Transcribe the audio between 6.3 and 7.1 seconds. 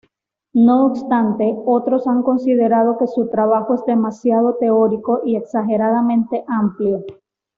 amplio.